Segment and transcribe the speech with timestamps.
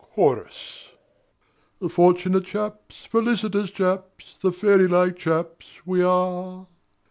[0.15, 0.85] Chorus
[1.79, 6.65] The fortunate chaps, felicitous chaps, The fairy like chaps we are.